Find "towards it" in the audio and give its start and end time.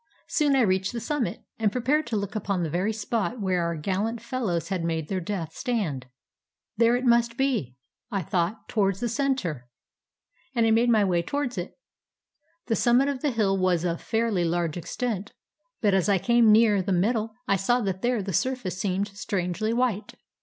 11.21-11.77